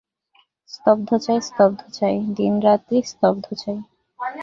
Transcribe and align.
স্তব 0.69 0.97
চাই, 1.17 1.39
স্তব 1.41 1.71
চাই, 1.91 2.15
দিনরাত্রি 2.37 2.97
স্তব 3.11 3.35
চাই! 3.53 3.77